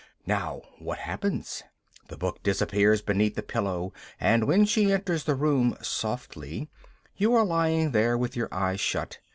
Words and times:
Now, 0.25 0.63
what 0.79 0.97
happens? 0.97 1.61
The 2.07 2.17
book 2.17 2.41
disappears 2.41 3.03
beneath 3.03 3.35
the 3.35 3.43
pillow, 3.43 3.93
and 4.19 4.45
when 4.45 4.65
she 4.65 4.91
enters 4.91 5.25
the 5.25 5.35
room 5.35 5.77
softly 5.79 6.71
you 7.17 7.35
are 7.35 7.45
lying 7.45 7.91
there 7.91 8.17
with 8.17 8.35
your 8.35 8.51
eyes 8.51 8.79
shut. 8.79 9.19